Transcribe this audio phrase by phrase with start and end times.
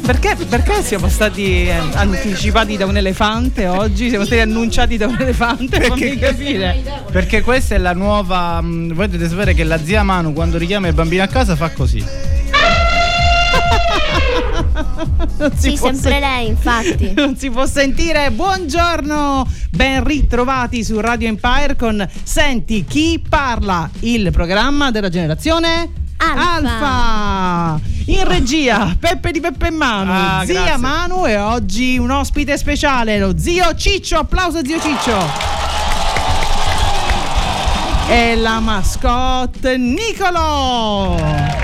[0.00, 4.08] Perché, perché, siamo stati eh, anticipati da un elefante oggi?
[4.08, 5.78] Siamo stati annunciati da un elefante?
[5.78, 6.82] Perché, capire.
[7.10, 8.60] perché questa è la nuova.
[8.60, 11.70] Mh, voi dovete sapere che la zia Manu quando richiama il bambino a casa fa
[11.70, 12.02] così.
[15.56, 17.12] sì, sempre sen- lei, infatti.
[17.14, 18.30] Non si può sentire.
[18.30, 26.54] Buongiorno, ben ritrovati su Radio Empire con Senti chi parla, il programma della generazione Alfa.
[26.54, 27.91] Alfa.
[28.06, 30.76] In regia Peppe di Peppe e Manu, ah, zia grazie.
[30.78, 34.18] Manu e oggi un ospite speciale, lo zio Ciccio.
[34.18, 35.18] Applauso zio Ciccio.
[38.08, 41.61] E la mascotte Nicolo.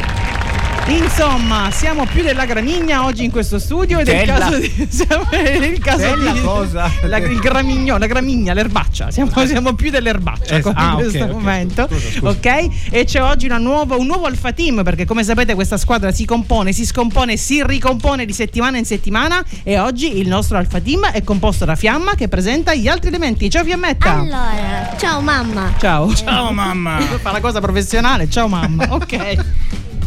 [0.88, 4.86] Insomma, siamo più della gramigna oggi in questo studio ed è il caso di.
[4.88, 6.40] Siamo, è il caso Della di.
[6.40, 6.90] cosa?
[7.02, 9.10] La, il gramigno, la gramigna, l'erbaccia.
[9.10, 11.30] Siamo, siamo più dell'erbaccia Eh, come ah, in ok, questo ok.
[11.30, 11.88] momento.
[11.90, 12.28] Scusa, scusa.
[12.30, 12.68] Ok?
[12.90, 16.24] E c'è oggi una nuova- un nuovo Alfa Team perché, come sapete, questa squadra si
[16.24, 19.44] compone, si scompone, si ricompone di settimana in settimana.
[19.64, 23.50] E oggi il nostro Alfa Team è composto da Fiamma che presenta gli altri elementi.
[23.50, 24.14] Ciao Fiammetta!
[24.20, 25.74] Allora, ciao mamma.
[25.78, 26.14] Ciao.
[26.14, 26.98] Ciao mamma!
[27.20, 28.86] Fa la cosa professionale, ciao mamma.
[28.98, 29.36] Ok.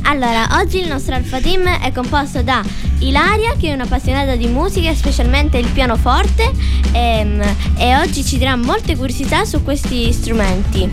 [0.03, 2.61] Allora, oggi il nostro Alfa Team è composto da
[2.99, 6.52] Ilaria, che è un'appassionata di musica, specialmente il pianoforte,
[6.91, 7.41] ehm,
[7.77, 10.89] e oggi ci dirà molte curiosità su questi strumenti.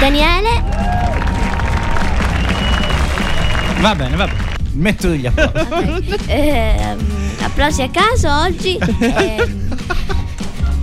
[0.00, 1.06] Daniele,
[3.80, 4.44] Va bene, va bene.
[4.72, 6.16] Metto degli applausi.
[6.26, 6.98] ehm,
[7.42, 8.78] applausi a caso oggi.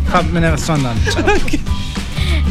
[0.04, 1.72] Fa- me ne sto andando.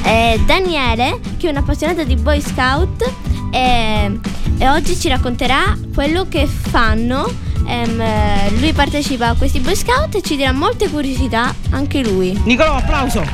[0.05, 3.09] Eh, Daniele, che è un'appassionata di Boy Scout,
[3.53, 4.19] e,
[4.63, 7.29] e oggi ci racconterà quello che fanno.
[7.67, 12.41] Ehm, eh, lui partecipa a questi Boy Scout e ci dirà molte curiosità anche lui.
[12.45, 13.25] Nicolò, applauso.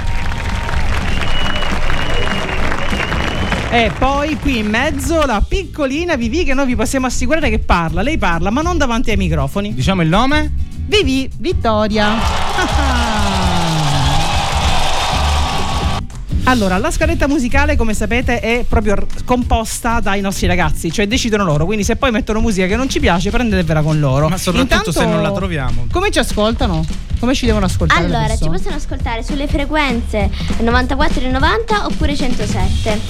[3.71, 8.01] E poi qui in mezzo la piccolina Vivi che noi vi possiamo assicurare che parla.
[8.01, 9.75] Lei parla, ma non davanti ai microfoni.
[9.75, 10.51] Diciamo il nome?
[10.87, 13.07] Vivi Vittoria.
[16.49, 21.67] Allora, la scaletta musicale, come sapete, è proprio composta dai nostri ragazzi, cioè decidono loro.
[21.67, 24.31] Quindi, se poi mettono musica che non ci piace, prendetevela con loro.
[24.31, 25.89] Ma soprattutto Intanto, se non la troviamo.
[25.93, 26.87] Come ci ascoltano?
[27.19, 28.05] Come ci devono ascoltare?
[28.05, 30.31] Allora, ci possono ascoltare sulle frequenze
[30.61, 33.01] 94 e 90 oppure 107.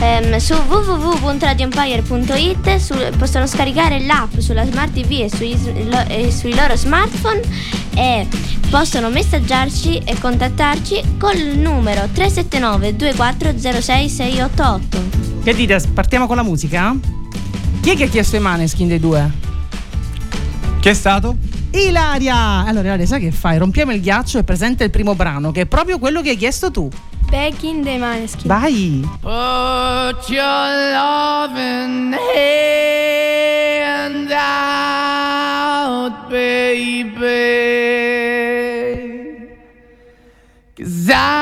[0.00, 6.32] Ehm, su www.radioempire.it su- possono scaricare l'app sulla Smart TV e, sugli s- lo- e
[6.32, 7.40] sui loro smartphone
[7.94, 8.26] e
[8.68, 15.20] possono messaggiarci e contattarci col numero 379 2406 688.
[15.44, 15.80] Che dite?
[15.94, 16.94] Partiamo con la musica?
[17.80, 19.30] Chi è che ha chiesto i maneskin dei due?
[20.80, 21.36] Chi è stato?
[21.74, 22.64] Ilaria!
[22.66, 23.58] Allora, Ilaria, sai che fai?
[23.58, 26.70] Rompiamo il ghiaccio e presenta il primo brano, che è proprio quello che hai chiesto
[26.70, 26.88] tu.
[27.30, 28.46] Begging dei Maneskin.
[28.46, 29.08] Vai!
[29.20, 37.70] Put your loving hand out, baby.
[40.76, 41.41] Cause I'm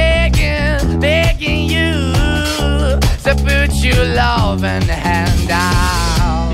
[1.41, 2.13] begging you
[3.23, 6.51] to put your loving hand out.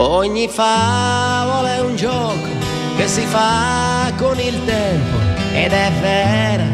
[0.00, 2.48] Ogni favola è un gioco
[2.96, 5.16] che si fa con il tempo
[5.52, 6.64] ed è vera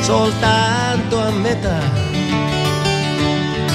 [0.00, 1.80] soltanto a metà.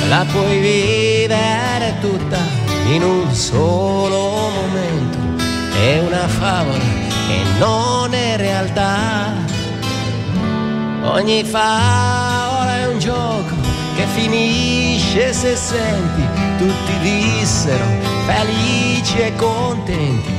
[0.09, 2.39] La puoi vivere tutta
[2.87, 5.17] in un solo momento.
[5.75, 6.83] È una favola
[7.27, 9.40] che non è realtà.
[11.03, 13.55] Ogni favola è un gioco
[13.95, 16.21] che finisce se senti
[16.57, 17.85] tutti dissero
[18.25, 20.31] felici e contenti.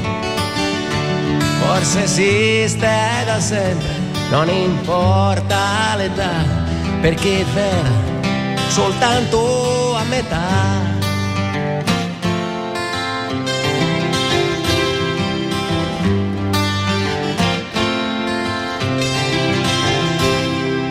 [1.60, 2.88] Forse esiste
[3.24, 4.00] da sempre,
[4.30, 6.44] non importa l'età,
[7.00, 7.90] perché è vera
[8.68, 10.91] soltanto a metà.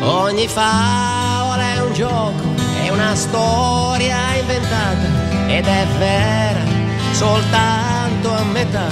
[0.03, 2.44] Ogni favola è un gioco,
[2.81, 5.07] è una storia inventata
[5.45, 6.63] ed è vera
[7.12, 8.88] soltanto a metà.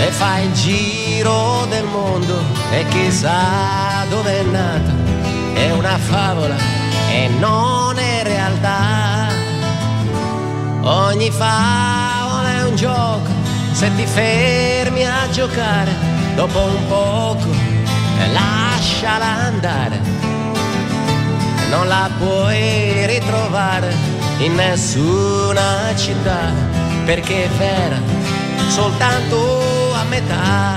[0.00, 2.38] E fa il giro del mondo
[2.70, 4.92] e chissà dove è nata.
[5.54, 6.56] È una favola
[7.10, 9.28] e non è realtà.
[10.82, 13.30] Ogni favola è un gioco,
[13.72, 15.94] se ti fermi a giocare,
[16.34, 17.68] dopo un poco
[18.78, 20.00] lasciala andare.
[21.68, 23.92] Non la puoi ritrovare
[24.38, 26.52] in nessuna città,
[27.04, 28.00] perché è vera
[28.68, 30.76] soltanto a metà.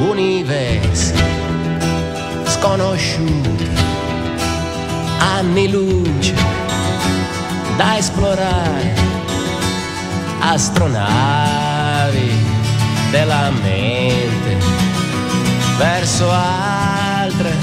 [0.00, 1.14] Universi
[2.44, 3.68] sconosciuti,
[5.18, 6.49] anni luce
[7.80, 8.92] da esplorare,
[10.40, 12.30] astronavi
[13.10, 14.58] della mente
[15.78, 17.54] verso altre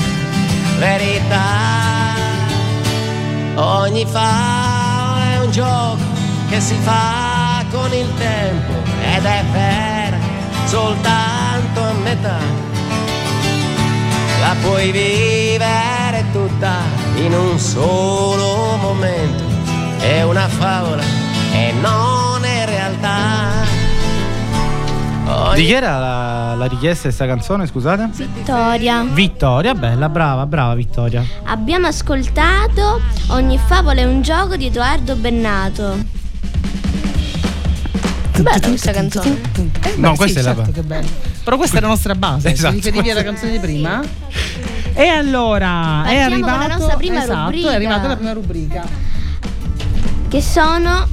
[0.80, 2.16] verità.
[3.58, 6.02] Ogni favola è un gioco
[6.50, 8.74] che si fa con il tempo
[9.16, 10.18] ed è vera
[10.66, 12.40] soltanto a metà.
[14.40, 16.78] La puoi vivere tutta
[17.18, 19.47] in un solo momento.
[20.00, 21.04] È una favola
[21.54, 23.66] e non è realtà.
[25.56, 28.10] Di chi era la, la richiesta di questa canzone, scusate?
[28.14, 29.04] Vittoria.
[29.04, 31.26] Vittoria, bella, brava, brava Vittoria.
[31.44, 35.98] Abbiamo ascoltato Ogni favola è un gioco di Edoardo Bennato.
[38.38, 39.42] Bella questa canzone.
[39.96, 41.08] No, Beh, questa sì, è la certo che bello.
[41.44, 42.52] Però questa è la nostra base.
[42.52, 42.76] Esatto.
[42.76, 44.02] Se riferivi alla canzone di prima.
[44.98, 48.84] E allora è Partiamo la arrivato esatto, è arrivata la prima rubrica.
[50.30, 51.08] Che sono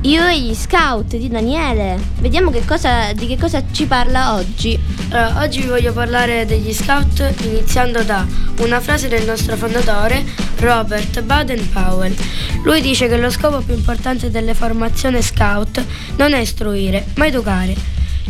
[0.00, 1.96] io e gli scout di Daniele.
[2.18, 4.76] Vediamo che cosa, di che cosa ci parla oggi.
[5.10, 8.26] Allora, oggi vi voglio parlare degli scout iniziando da
[8.58, 10.24] una frase del nostro fondatore
[10.56, 12.16] Robert Baden-Powell.
[12.64, 15.84] Lui dice che lo scopo più importante delle formazioni scout
[16.16, 17.76] non è istruire, ma educare,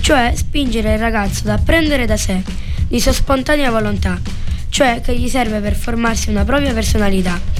[0.03, 2.43] cioè spingere il ragazzo ad apprendere da sé,
[2.89, 4.21] di sua spontanea volontà,
[4.69, 7.52] cioè che gli serve per formarsi una propria personalità.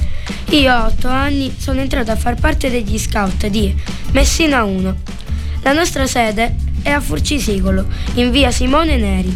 [0.49, 3.75] Io a 8 anni sono entrato a far parte degli scout di
[4.11, 4.95] Messina 1.
[5.63, 9.35] La nostra sede è a Furcisicolo, in via Simone Neri.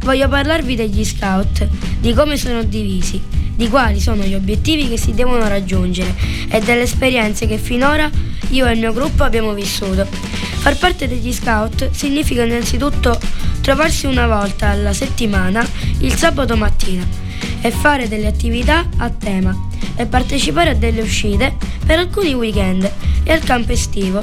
[0.00, 1.66] Voglio parlarvi degli scout,
[2.00, 3.20] di come sono divisi,
[3.54, 6.14] di quali sono gli obiettivi che si devono raggiungere
[6.48, 8.10] e delle esperienze che finora
[8.50, 10.06] io e il mio gruppo abbiamo vissuto.
[10.06, 13.18] Far parte degli scout significa innanzitutto
[13.60, 15.66] trovarsi una volta alla settimana
[16.00, 17.27] il sabato mattina
[17.60, 19.54] e fare delle attività a tema
[19.96, 22.90] e partecipare a delle uscite per alcuni weekend
[23.24, 24.22] e al campo estivo.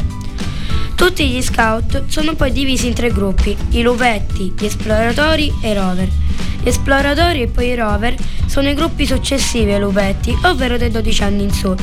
[0.95, 5.73] Tutti gli scout sono poi divisi in tre gruppi, i lupetti, gli esploratori e i
[5.73, 6.09] rover.
[6.61, 8.15] Gli esploratori e poi i rover
[8.45, 11.75] sono i gruppi successivi ai lupetti, ovvero dai 12 anni in su.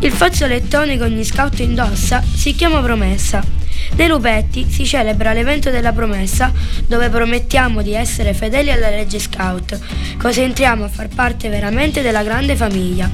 [0.00, 3.57] Il fazzolettone che ogni scout indossa si chiama promessa.
[3.96, 6.52] Nei lupetti si celebra l'evento della promessa
[6.86, 9.78] dove promettiamo di essere fedeli alla legge scout,
[10.18, 13.10] così entriamo a far parte veramente della grande famiglia.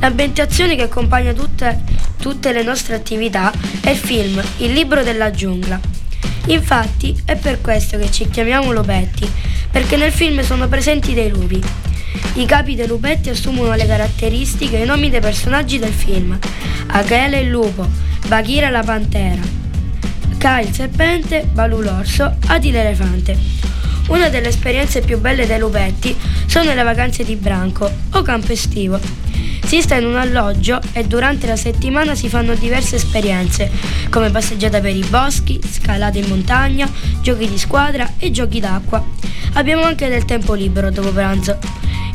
[0.00, 1.80] L'ambientazione che accompagna tutte,
[2.18, 5.78] tutte le nostre attività è il film Il libro della giungla.
[6.46, 9.28] Infatti è per questo che ci chiamiamo lupetti,
[9.70, 11.62] perché nel film sono presenti dei lupi.
[12.34, 16.38] I capi dei lupetti assumono le caratteristiche e i nomi dei personaggi del film.
[16.88, 17.88] Achele il lupo,
[18.26, 19.40] Bagheera la pantera,
[20.38, 23.36] Kai il serpente, Balù l'orso, Adi l'elefante.
[24.08, 26.14] Una delle esperienze più belle dei lupetti
[26.46, 29.00] sono le vacanze di branco o campo estivo.
[29.64, 33.68] Si sta in un alloggio e durante la settimana si fanno diverse esperienze,
[34.10, 36.88] come passeggiata per i boschi, scalate in montagna,
[37.20, 39.04] giochi di squadra e giochi d'acqua.
[39.54, 41.58] Abbiamo anche del tempo libero dopo pranzo.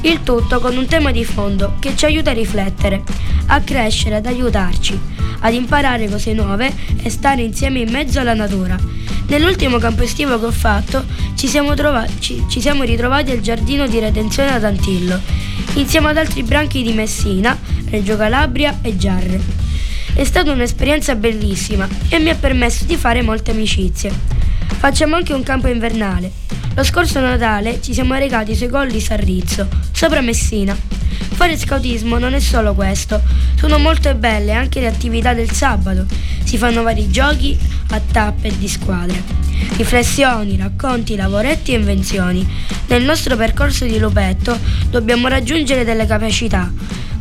[0.04, 3.04] Il tutto con un tema di fondo che ci aiuta a riflettere,
[3.48, 5.00] a crescere, ad aiutarci,
[5.40, 8.76] ad imparare cose nuove e stare insieme in mezzo alla natura.
[9.28, 11.06] Nell'ultimo campo estivo che ho fatto
[11.36, 15.20] ci siamo, trova- ci- ci siamo ritrovati al giardino di redenzione ad Antillo,
[15.76, 17.56] insieme ad altri branchi di Messina,
[17.90, 19.40] Reggio Calabria e Giarre.
[20.16, 24.12] È stata un'esperienza bellissima e mi ha permesso di fare molte amicizie.
[24.80, 26.51] Facciamo anche un campo invernale.
[26.74, 30.74] Lo scorso Natale ci siamo recati sui colli Sarrizzo, sopra Messina.
[31.34, 33.22] Fare scoutismo non è solo questo,
[33.56, 36.06] sono molto belle anche le attività del sabato.
[36.46, 37.58] Si fanno vari giochi
[37.90, 39.22] a tappe e di squadre.
[39.76, 42.48] Riflessioni, racconti, lavoretti e invenzioni.
[42.88, 44.58] Nel nostro percorso di lupetto
[44.90, 46.72] dobbiamo raggiungere delle capacità,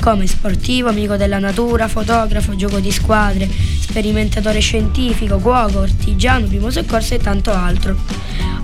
[0.01, 7.15] come sportivo, amico della natura, fotografo, gioco di squadre, sperimentatore scientifico, cuoco, artigiano, primo soccorso
[7.15, 7.97] e tanto altro.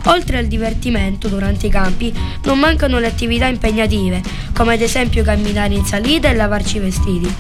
[0.07, 2.13] Oltre al divertimento durante i campi
[2.45, 4.23] non mancano le attività impegnative,
[4.55, 7.35] come ad esempio camminare in salita e lavarci i vestiti.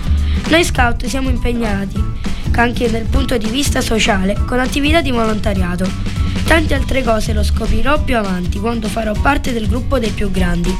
[0.49, 2.03] Noi scout siamo impegnati
[2.53, 6.16] anche dal punto di vista sociale con attività di volontariato.
[6.45, 10.75] Tante altre cose lo scoprirò più avanti quando farò parte del gruppo dei più grandi.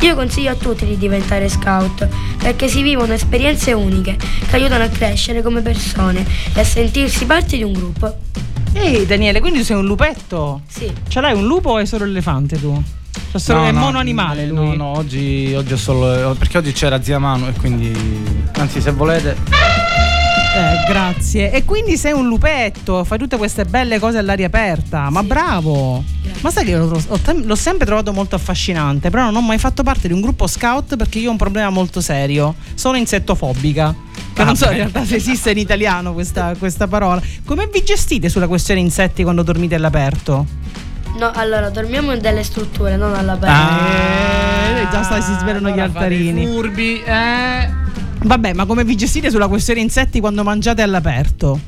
[0.00, 4.88] Io consiglio a tutti di diventare scout perché si vivono esperienze uniche che aiutano a
[4.88, 8.16] crescere come persone e a sentirsi parte di un gruppo.
[8.74, 10.62] Ehi Daniele, quindi tu sei un lupetto?
[10.68, 10.90] Sì.
[11.08, 12.82] Ce l'hai un lupo o è solo l'elefante tu?
[13.30, 14.56] Cioè, solo No, è no, mono animale lui?
[14.56, 16.34] No, no, oggi, oggi ho solo.
[16.34, 17.92] Perché oggi c'era zia Manu e quindi.
[18.56, 19.36] Anzi, se volete.
[20.54, 21.50] Eh, grazie.
[21.50, 25.08] E quindi sei un lupetto, fai tutte queste belle cose all'aria aperta.
[25.08, 26.04] Ma bravo!
[26.40, 27.00] Ma sai che io l'ho,
[27.42, 30.96] l'ho sempre trovato molto affascinante, però non ho mai fatto parte di un gruppo scout
[30.96, 32.54] perché io ho un problema molto serio.
[32.74, 33.94] Sono insettofobica.
[34.34, 37.20] Che non so in realtà se esiste in italiano questa, questa parola.
[37.44, 40.46] Come vi gestite sulla questione insetti quando dormite all'aperto?
[41.18, 43.54] No, allora dormiamo in delle strutture, non all'aperto.
[43.54, 46.46] Eh, già sta, si svelano gli allora fate i altarini.
[46.46, 47.80] Furbi, eh.
[48.24, 51.58] Vabbè, ma come vi gestite sulla questione insetti quando mangiate all'aperto?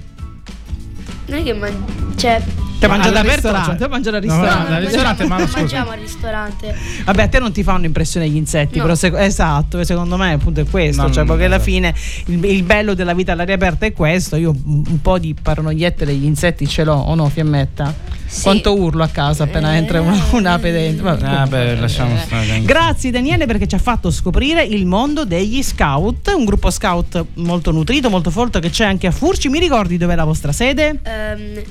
[1.26, 1.84] Non è che man-
[2.16, 2.42] cioè,
[2.84, 3.48] Te mangiate Al all'aperto?
[3.50, 3.82] ristorante.
[3.84, 4.68] Te mangiate al ristorante?
[4.70, 5.58] no, al ristorante, ma non scusa.
[5.58, 6.74] mangiamo al ristorante.
[7.04, 8.82] Vabbè, a te non ti fanno impressione gli insetti, No.
[8.82, 11.94] però sec- esatto, secondo me appunto è questo, No, cioè perché alla fine
[12.26, 16.24] il, il bello della vita all'aria aperta è questo, io un, po' di paranoiette degli
[16.24, 18.12] insetti ce l'ho, o no, Fiammetta?
[18.26, 18.42] Sì.
[18.42, 21.04] Quanto urlo a casa appena entra una- un'ape dentro.
[21.04, 22.62] Vabbè, Ah, beh, lasciamo stare.
[22.62, 27.70] Grazie Daniele perché ci ha fatto scoprire il mondo degli scout, un gruppo scout molto
[27.70, 29.48] nutrito, molto folto che c'è anche a Furci.
[29.48, 30.98] Mi ricordi dov'è la vostra sede?
[31.04, 31.62] Ehm,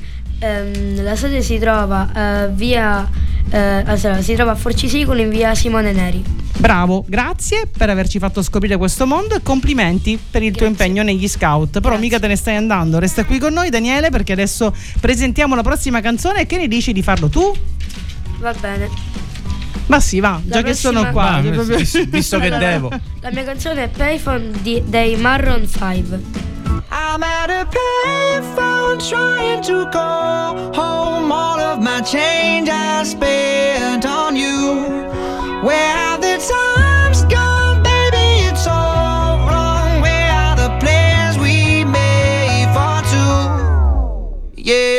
[0.44, 3.08] ehm, la sede si trova eh, via
[3.50, 6.24] eh, allora, si trova a Forcisicolo in via Simone Neri.
[6.58, 10.86] Bravo, grazie per averci fatto scoprire questo mondo e complimenti per il tuo Grazie.
[10.86, 11.72] impegno negli scout.
[11.72, 12.00] Però Grazie.
[12.00, 16.02] mica te ne stai andando, resta qui con noi Daniele perché adesso presentiamo la prossima
[16.02, 17.54] canzone e che ne dici di farlo tu?
[18.40, 18.90] Va bene.
[19.88, 21.78] Ma sì, va, già che sono qua, va, proprio...
[21.78, 22.90] visto che devo.
[23.22, 26.52] La mia canzone è Payphone di, dei Marron 5.
[26.90, 34.36] I'm at a payphone trying to call home all of my change I spent on
[34.36, 35.02] you.
[35.64, 38.48] Where have the times gone, baby?
[38.48, 40.02] It's all wrong.
[40.02, 44.62] Where are the plans we made for two?
[44.62, 44.93] Yeah.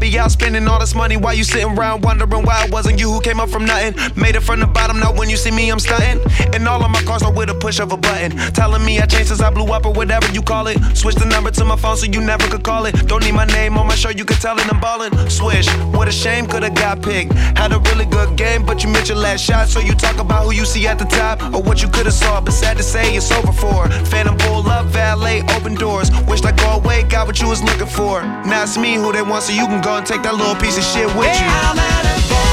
[0.00, 3.10] Me out spending all this money while you sitting around wondering why it wasn't you
[3.12, 3.94] who came up from nothing.
[4.20, 6.20] Made it from the bottom, now when you see me, I'm stunting.
[6.54, 8.30] And all of my cars are with a push of a button.
[8.52, 10.78] Telling me I changed since I blew up or whatever you call it.
[10.96, 12.92] Switch the number to my phone so you never could call it.
[13.06, 15.12] Don't need my name on my show, you can tell it I'm ballin'.
[15.28, 17.32] Swish, what a shame, could've got picked.
[17.32, 19.68] Had a really good game, but you missed your last shot.
[19.68, 22.40] So you talk about who you see at the top or what you could've saw.
[22.40, 23.88] But sad to say, it's over for.
[24.06, 26.10] Phantom pull up, valet, open doors.
[26.26, 28.22] Wished I go away, got what you was looking for.
[28.22, 30.84] Now it's me who they want, so you can go take that little piece of
[30.84, 32.49] shit with you.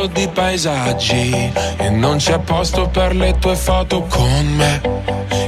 [0.00, 4.80] Foto di paesaggi e non c'è posto per le tue foto con me.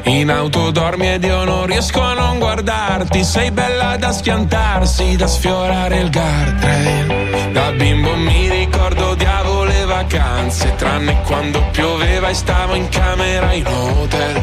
[0.04, 5.26] In auto dormi ed io non riesco a non guardarti, sei bella da schiantarsi, da
[5.26, 7.52] sfiorare il guardrail.
[7.52, 13.66] Da bimbo mi ricordo odiavo le vacanze, tranne quando pioveva e stavo in camera in
[13.66, 14.42] hotel.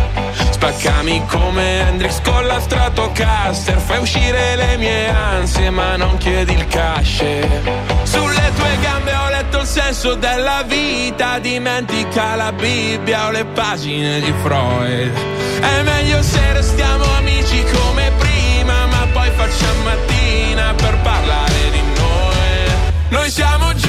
[0.50, 6.68] Spaccami come Hendrix con la Stratocaster Fai uscire le mie ansie ma non chiedi il
[6.68, 7.24] cash
[8.04, 9.29] Sulle tue gambe ho
[9.70, 15.12] senso della vita Dimentica la Bibbia o le pagine di Freud.
[15.62, 23.10] È meglio se restiamo amici come prima Ma poi facciamo mattina per parlare di noi.
[23.10, 23.89] Noi siamo giovani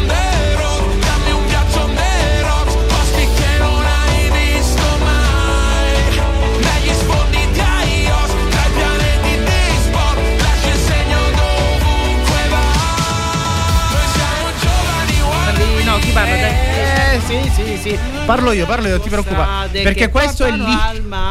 [17.81, 17.97] sì.
[18.25, 19.69] Parlo io, parlo io, non ti preoccupare.
[19.81, 20.53] Perché questo è,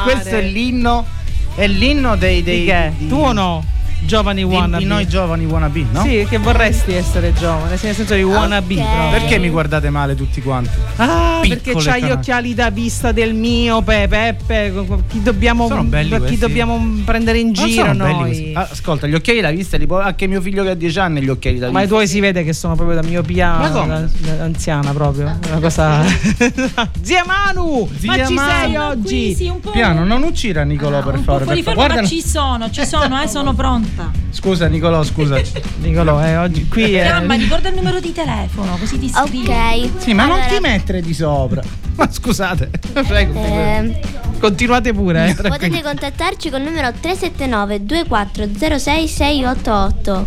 [0.03, 1.07] questo è l'inno.
[1.55, 2.43] È l'inno dei.
[2.43, 2.93] dei Di che?
[2.97, 3.65] di- Tu o no?
[4.11, 4.83] Giovani wannabe.
[4.83, 6.03] di noi giovani wannabe, no?
[6.03, 8.75] Sì, che vorresti essere giovane, nel senso di wannabe.
[8.75, 9.11] proprio.
[9.11, 10.71] Perché mi guardate male tutti quanti?
[10.97, 12.19] Ah, perché Piccole c'hai gli canali.
[12.19, 14.73] occhiali da vista del mio Pe- Peppe.
[15.09, 18.53] Chi dobbiamo, Sono belli chi dobbiamo prendere in Non giro noi?
[18.55, 21.21] Ah, Ascolta, gli occhiali da vista, li può- anche mio figlio che ha 10 anni
[21.23, 21.95] gli occhiali da Ma i vista.
[21.95, 25.39] tuoi si vede che sono proprio da miopia Ma da- da- anziana proprio.
[25.49, 26.03] Una cosa.
[27.03, 27.89] Zia Manu!
[28.05, 28.51] ma Zia ci Manu.
[28.51, 29.35] sei Qui oggi?
[29.35, 29.71] sì, un po'.
[29.71, 31.45] Piano, non uccidere a Nicolò, per favore.
[31.45, 31.89] fuori per forma, favore.
[31.89, 34.00] ma Guarda, ci sono, ci sono, eh, sono pronta.
[34.05, 34.19] Basta.
[34.31, 35.41] Scusa Nicolò, scusa.
[35.81, 37.03] Nicolò, eh, oggi qui è.
[37.05, 39.47] Fiamma, ricorda il numero di telefono, così ti scrivi.
[39.47, 39.91] Ok.
[39.99, 41.63] Sì, ma non Allora, ti mettere di sopra.
[41.97, 42.71] Ma scusate,
[43.07, 43.43] prego.
[43.45, 43.99] ehm,
[44.39, 45.35] Continuate pure, eh.
[45.35, 50.27] potete contattarci col numero 379 2406 688.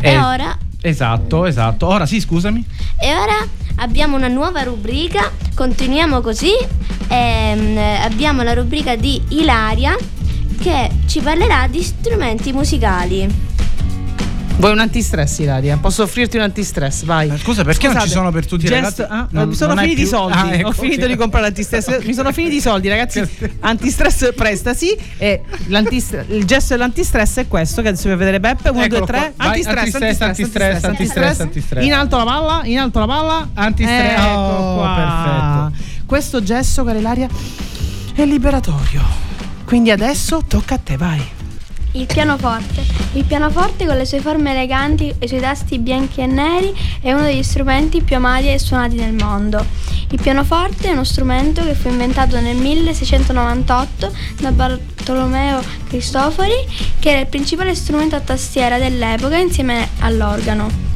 [0.00, 1.86] Eh, E ora Esatto, esatto.
[1.86, 2.62] Ora sì, scusami.
[2.98, 3.34] E ora
[3.76, 6.50] abbiamo una nuova rubrica, continuiamo così.
[7.08, 9.96] Ehm, abbiamo la rubrica di Ilaria
[10.60, 13.52] che ci parlerà di strumenti musicali.
[14.56, 15.76] Vuoi un antistress, Ilaria?
[15.78, 17.02] Posso offrirti un antistress?
[17.02, 17.28] Vai.
[17.28, 19.02] Eh, scusa, perché non ci sono per tutti i ragazzi?
[19.02, 20.36] ah, Non- mi sono finiti i soldi.
[20.38, 21.10] Ah, ecco, Ho finito ok.
[21.10, 21.98] di comprare l'antistress.
[22.06, 23.20] mi sono finiti i soldi, ragazzi.
[23.60, 24.96] Antistress prestasi.
[25.18, 28.68] E il gesto dell'antistress è questo: che adesso vi vedere Beppe.
[28.68, 29.18] 1, 2, Eccolo 3.
[29.18, 29.32] qua.
[29.36, 31.84] Vai, Antistress, antistress, antistress, antistress, antistress.
[31.84, 33.48] In alto la palla, in alto la palla.
[33.54, 34.12] Antistress.
[34.12, 35.72] Ecco Oh, qua.
[36.06, 37.28] Questo gesto, cara Ilaria,
[38.14, 39.23] è liberatorio.
[39.74, 41.20] Quindi adesso tocca a te, vai.
[41.94, 42.86] Il pianoforte.
[43.14, 47.12] Il pianoforte con le sue forme eleganti e i suoi tasti bianchi e neri è
[47.12, 49.66] uno degli strumenti più amati e suonati nel mondo.
[50.10, 56.54] Il pianoforte è uno strumento che fu inventato nel 1698 da Bartolomeo Cristofori,
[57.00, 60.93] che era il principale strumento a tastiera dell'epoca insieme all'organo.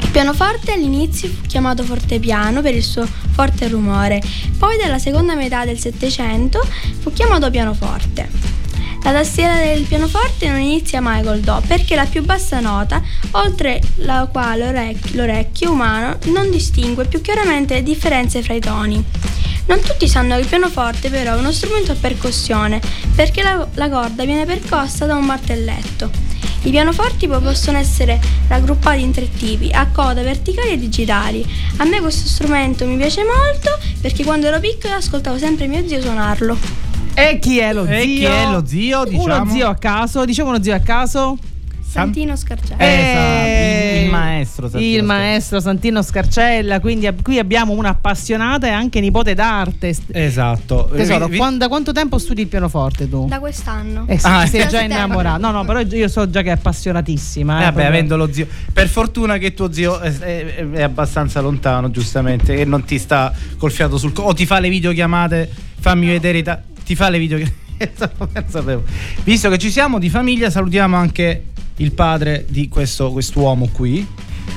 [0.00, 4.22] Il pianoforte all'inizio fu chiamato fortepiano per il suo forte rumore,
[4.58, 6.60] poi dalla seconda metà del Settecento
[7.00, 8.28] fu chiamato pianoforte.
[9.04, 13.00] La tastiera del pianoforte non inizia mai col Do perché è la più bassa nota,
[13.32, 19.02] oltre la quale l'orec- l'orecchio umano non distingue più chiaramente le differenze fra i toni.
[19.66, 22.80] Non tutti sanno che il pianoforte però è uno strumento a percussione
[23.14, 26.27] perché la, la corda viene percossa da un martelletto.
[26.62, 31.46] I pianoforti poi possono essere raggruppati in tre tipi, a coda, verticali e digitali.
[31.78, 33.70] A me questo strumento mi piace molto
[34.00, 36.56] perché quando ero piccola ascoltavo sempre mio zio suonarlo.
[37.14, 37.94] E chi è lo zio?
[37.94, 39.42] E chi è lo zio, diciamo?
[39.42, 41.38] Uno zio a caso, diciamo uno zio a caso.
[41.90, 42.76] Santino Scarcelli.
[42.82, 45.12] Esatto, il- il maestro Santino Il Scarcella.
[45.18, 46.80] maestro Santino Scarcella.
[46.80, 49.96] Quindi ab- qui abbiamo un'appassionata e anche nipote d'arte.
[50.12, 50.90] Esatto.
[50.94, 53.26] Tesoro, Vi- vi- quan- da quanto tempo studi il pianoforte tu?
[53.26, 54.04] Da quest'anno.
[54.06, 54.66] Eh sì, Ah, sei eh.
[54.66, 55.40] già innamorato.
[55.40, 57.54] No, no, però io so già che è appassionatissima.
[57.54, 57.88] Eh, eh, vabbè, proprio.
[57.94, 58.46] avendo lo zio.
[58.72, 63.32] Per fortuna che tuo zio è, è- è abbastanza lontano, giustamente, e non ti sta
[63.56, 64.28] col fiato sul collo.
[64.28, 66.38] O ti fa le videochiamate, fammi vedere.
[66.38, 67.66] i ta- ti fa le videochiamate.
[68.18, 68.82] Non sapevo.
[69.24, 71.44] Visto che ci siamo di famiglia, salutiamo anche
[71.78, 74.06] il padre di questo quest'uomo qui.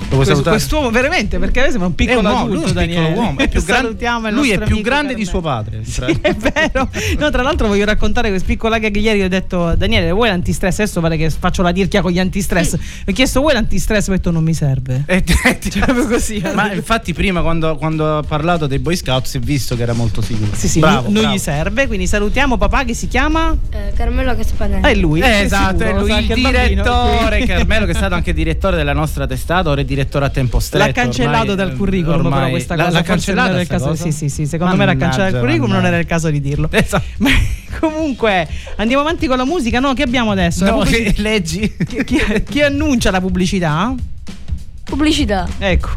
[0.10, 2.64] Lo vuoi Questo- quest'uomo veramente perché me sembra un piccolo È un uomo, adulto lui
[2.64, 3.08] è un Daniele.
[3.08, 5.30] piccolo uomo, è più il lui è più grande di Carmelo.
[5.30, 5.82] suo padre.
[5.86, 6.90] Sì, è vero.
[7.18, 10.80] No, tra l'altro voglio raccontare questa piccola gag che ieri ho detto Daniele, vuoi l'antistress?
[10.80, 12.74] Adesso pare che faccio la tirchia con gli antistress.
[13.08, 14.08] Ho chiesto vuoi l'antistress?
[14.08, 15.04] Ho detto non mi serve.
[15.08, 15.24] Eh,
[15.72, 16.42] Cioè, proprio così.
[16.54, 19.94] Ma infatti prima quando, quando ha parlato dei Boy Scout si è visto che era
[19.94, 20.52] molto sicuro.
[20.54, 21.34] Sì, sì, bravo, non bravo.
[21.36, 24.82] gli serve, quindi salutiamo papà che si chiama Eh, Carmelo Caspadelli.
[24.84, 25.22] è lui.
[25.22, 27.46] Eh, esatto, sicuro, è lui il direttore.
[27.46, 30.86] Carmelo che è stato anche direttore della nostra testata, è direttore a tempo stretto.
[30.86, 33.86] L'ha cancellato ormai, dal eh, curriculum però ormai- questa l'ha- cosa l'ha non cancellata caso
[33.88, 34.04] cosa?
[34.04, 35.94] sì sì sì secondo me l'ha cancellato il Mannaggia, curriculum non mannaggia.
[35.94, 37.04] era il caso di dirlo Esatto.
[37.18, 37.30] Ma
[37.80, 41.76] comunque andiamo avanti con la musica no che abbiamo adesso La No, pubblici- che leggi.
[41.88, 43.94] chi, chi- chi annuncia la pubblicità
[44.84, 45.48] Pubblicità.
[45.60, 45.90] ecco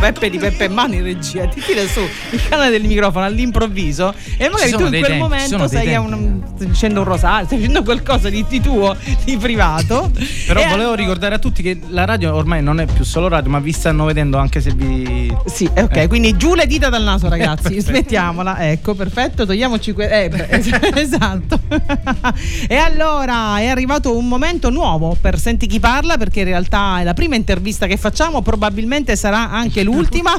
[0.00, 4.48] Peppe di Peppe Mano in regia, ti tira su il canale del microfono all'improvviso e
[4.48, 6.42] magari tu in quel tempi, momento sei a un,
[6.80, 10.10] stai dicendo un rosario, stai facendo qualcosa di, di tuo, di privato.
[10.46, 13.50] Però E volevo ricordare a tutti che la radio ormai non è più solo radio,
[13.50, 15.34] ma vi stanno vedendo anche se vi.
[15.44, 16.06] Sì, eh, ok, Eh.
[16.08, 17.62] quindi giù le dita dal naso, ragazzi.
[17.74, 17.90] perfetto.
[17.90, 19.44] Smettiamola, ecco, perfetto.
[19.44, 20.48] Togliamoci que- eh,
[20.94, 21.60] esatto.
[22.66, 27.04] e allora è arrivato un momento nuovo per Senti chi parla, perché in realtà è
[27.04, 30.32] la prima intervista che facciamo, probabilmente sarà anche l'ultima.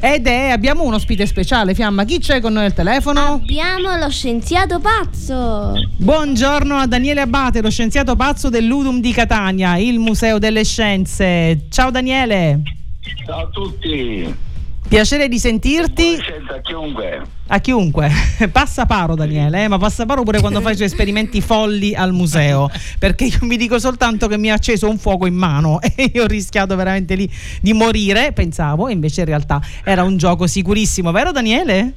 [0.00, 2.04] Ed è abbiamo un ospite speciale, Fiamma.
[2.04, 3.40] Chi c'è con noi al telefono?
[3.42, 5.72] Abbiamo lo scienziato pazzo.
[5.96, 11.68] Buongiorno a Daniele Abate, lo scienziato pazzo dell'Udum di Catania, il Museo delle Scienze.
[11.70, 12.60] Ciao Daniele.
[13.24, 14.34] Ciao a tutti.
[14.86, 16.16] Piacere di sentirti.
[16.16, 17.22] Senta chiunque.
[17.46, 18.10] A chiunque,
[18.52, 22.12] passa paro Daniele, eh, ma passa paro pure quando fai i suoi esperimenti folli al
[22.12, 26.10] museo, perché io mi dico soltanto che mi ha acceso un fuoco in mano e
[26.12, 27.30] io ho rischiato veramente lì
[27.62, 31.94] di morire, pensavo, e invece in realtà era un gioco sicurissimo, vero Daniele?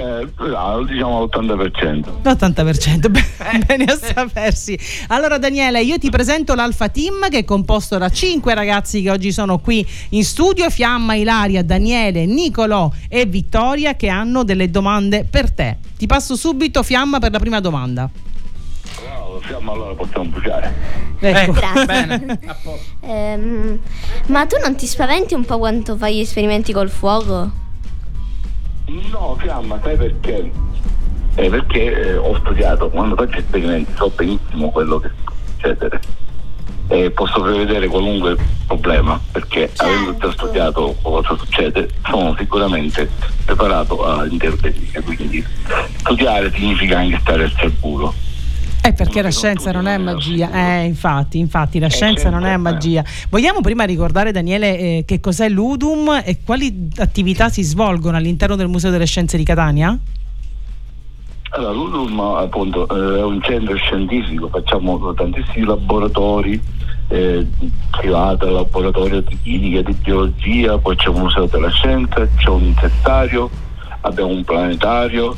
[0.00, 2.22] Eh, no, diciamo l'80%.
[2.22, 3.24] L'80%, Be-
[3.66, 4.78] bene a sapersi.
[5.08, 9.30] Allora Daniele, io ti presento l'Alfa Team che è composto da cinque ragazzi che oggi
[9.30, 15.52] sono qui in studio, Fiamma, Ilaria, Daniele, Nicolò e Vittoria che hanno delle domande per
[15.52, 15.76] te.
[15.98, 18.08] Ti passo subito Fiamma per la prima domanda.
[19.02, 20.74] Bravo, siamo allora possiamo bruciare.
[21.20, 21.52] Ecco.
[21.52, 21.84] Grazie.
[21.84, 22.38] Bene.
[23.02, 23.80] Ehm,
[24.26, 27.50] ma tu non ti spaventi un po' quando fai gli esperimenti col fuoco?
[29.12, 30.50] No, fiamma, sai perché?
[31.36, 36.00] Eh, perché eh, ho studiato, quando faccio esperimenti so benissimo quello che può succedere.
[36.88, 43.08] E posso prevedere qualunque problema, perché avendo già studiato cosa succede, sono sicuramente
[43.44, 45.00] preparato a intervenire.
[45.02, 45.44] Quindi
[45.98, 48.12] studiare significa anche stare al sicuro.
[48.82, 50.50] Eh, perché la scienza non è magia.
[50.52, 53.04] Eh, infatti, infatti, la scienza non è magia.
[53.28, 58.68] Vogliamo prima ricordare, Daniele, eh, che cos'è l'UDUM e quali attività si svolgono all'interno del
[58.68, 59.98] Museo delle Scienze di Catania?
[61.52, 66.60] Allora, l'ULUM appunto eh, è un centro scientifico, facciamo tantissimi laboratori
[67.08, 67.44] eh,
[67.90, 73.50] privati, laboratorio di chimica, di biologia, poi c'è un museo della scienza, c'è un insettario,
[74.02, 75.36] abbiamo un planetario,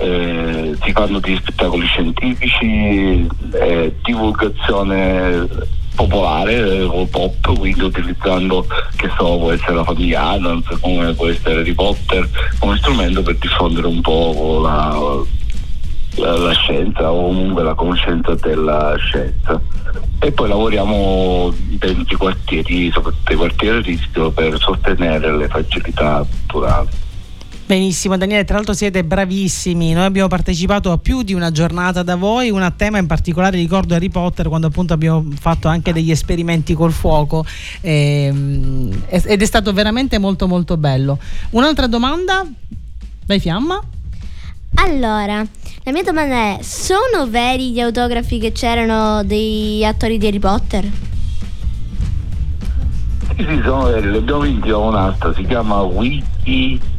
[0.00, 5.46] eh, si fanno degli spettacoli scientifici, eh, divulgazione
[5.94, 11.28] popolare eh, o pop, quindi utilizzando che so, può essere la famiglia Adams, come può
[11.28, 14.96] essere Harry Potter, come strumento per diffondere un po' la,
[16.16, 19.60] la, la scienza o comunque la conoscenza della scienza.
[20.22, 26.24] E poi lavoriamo dentro i quartieri, soprattutto i quartieri a rischio, per sostenere le facilità
[26.26, 26.88] culturali.
[27.70, 32.16] Benissimo Daniele, tra l'altro siete bravissimi, noi abbiamo partecipato a più di una giornata da
[32.16, 36.74] voi, una tema in particolare ricordo Harry Potter quando appunto abbiamo fatto anche degli esperimenti
[36.74, 37.44] col fuoco
[37.80, 41.20] ehm, ed è stato veramente molto molto bello.
[41.50, 42.44] Un'altra domanda?
[43.26, 43.80] Vai Fiamma?
[44.74, 45.36] Allora,
[45.84, 50.90] la mia domanda è: sono veri gli autografi che c'erano degli attori di Harry Potter?
[53.36, 56.89] Sì, sono veri, le abbiamo vinti da un'asta, si chiama Wiki,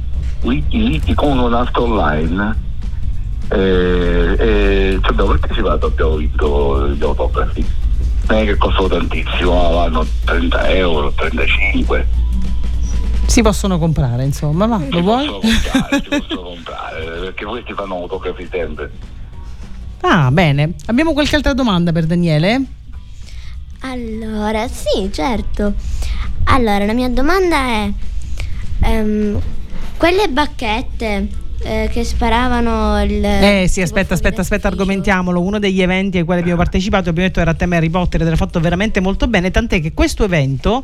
[0.41, 2.55] Wiki con un'asta online.
[3.49, 7.65] e, e ci abbiamo partecipato, abbiamo vinto gli autografi.
[8.27, 12.07] Non è che costano tantissimo, vanno 30 euro, 35.
[13.25, 15.25] Si possono comprare, insomma, ma lo vuoi?
[15.27, 18.91] comprare, ci posso comprare, perché questi fanno autografi sempre.
[20.01, 20.73] Ah, bene.
[20.87, 22.63] Abbiamo qualche altra domanda per Daniele?
[23.81, 25.73] Allora, sì, certo.
[26.45, 27.91] Allora, la mia domanda è:
[28.81, 29.39] ehm,
[30.01, 31.27] quelle bacchette
[31.61, 33.23] eh, che sparavano il.
[33.23, 35.39] Eh sì, aspetta, aspetta, aspetta, argomentiamolo.
[35.39, 38.25] Uno degli eventi ai quali abbiamo partecipato, abbiamo detto era a tema Harry Potter ed
[38.25, 40.83] era fatto veramente molto bene, tant'è che questo evento,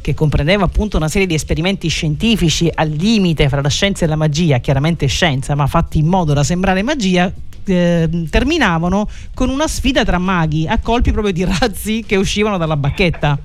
[0.00, 4.16] che comprendeva appunto una serie di esperimenti scientifici al limite fra la scienza e la
[4.16, 7.30] magia, chiaramente scienza, ma fatti in modo da sembrare magia,
[7.66, 12.78] eh, terminavano con una sfida tra maghi a colpi proprio di razzi che uscivano dalla
[12.78, 13.38] bacchetta.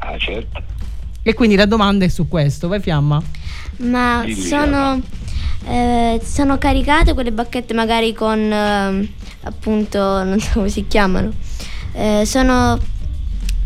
[0.00, 0.60] Ah, certo.
[1.22, 3.22] E quindi la domanda è su questo, vai Fiamma.
[3.78, 5.00] Ma Dimmi, sono,
[5.66, 9.08] eh, sono caricate quelle bacchette magari con ehm,
[9.42, 11.32] appunto, non so come si chiamano.
[11.92, 12.78] Eh, sono.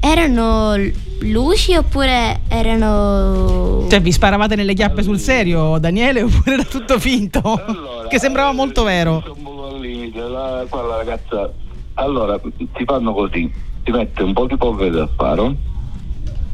[0.00, 0.76] Erano
[1.20, 3.86] luci oppure erano.
[3.88, 7.60] Cioè vi sparavate nelle chiappe sul serio, Daniele, oppure era tutto finto?
[8.08, 9.22] che sembrava molto vero.
[9.68, 11.52] al limite, la, qua la ragazza.
[11.94, 13.50] Allora, ti fanno così:
[13.82, 15.54] ti mette un po' di polvere da sparo,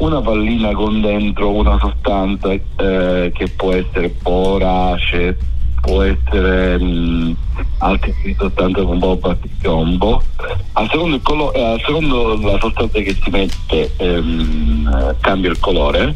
[0.03, 5.39] una pallina con dentro una sostanza eh, che può essere borace,
[5.81, 7.37] può essere mh,
[8.01, 10.21] tipi di sostanze con un po' di piombo.
[10.73, 15.51] A secondo, il colo- eh, a secondo la sostanza che si mette ehm, eh, cambia
[15.51, 16.15] il colore.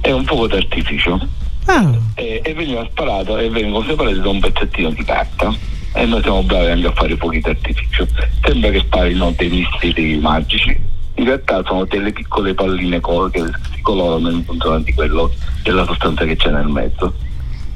[0.00, 1.20] È un fuoco d'artificio
[1.66, 5.54] Ah, e, e veniva sparato e vengono separati da un pezzettino di carta
[5.94, 8.08] e noi siamo bravi anche a fare fuochi d'artificio
[8.42, 10.76] sembra che sparino dei missili magici
[11.14, 13.00] in realtà sono delle piccole palline
[13.30, 13.42] che
[13.74, 15.30] si colorano in funzione di quello
[15.62, 17.14] della sostanza che c'è nel mezzo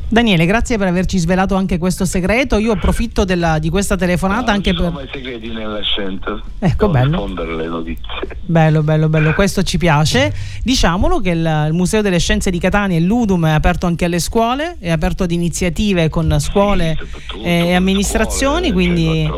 [0.08, 2.58] Daniele, grazie per averci svelato anche questo segreto.
[2.58, 4.92] Io approfitto della- di questa telefonata anche non ci per.
[4.92, 7.10] sono mai segreti nella scienza Ecco, bello.
[7.10, 10.32] diffondere le notizie Bello, bello, bello, questo ci piace.
[10.62, 14.20] Diciamolo che il, il Museo delle Scienze di Catania, il Ludum, è aperto anche alle
[14.20, 16.96] scuole, è aperto ad iniziative con scuole
[17.42, 19.28] e amministrazioni, quindi